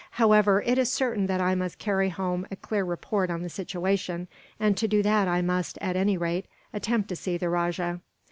However, 0.17 0.63
it 0.65 0.79
is 0.79 0.91
certain 0.91 1.27
that 1.27 1.39
I 1.41 1.53
must 1.53 1.77
carry 1.77 2.09
home 2.09 2.47
a 2.49 2.55
clear 2.55 2.83
report 2.83 3.29
on 3.29 3.43
the 3.43 3.49
situation; 3.49 4.27
and 4.59 4.75
to 4.77 4.87
do 4.87 5.03
that 5.03 5.27
I 5.27 5.43
must, 5.43 5.77
at 5.79 5.95
any 5.95 6.17
rate, 6.17 6.47
attempt 6.73 7.07
to 7.09 7.15
see 7.15 7.37
the 7.37 7.49
rajah. 7.49 7.99